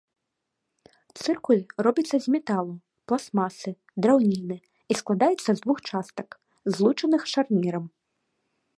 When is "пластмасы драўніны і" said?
3.11-4.93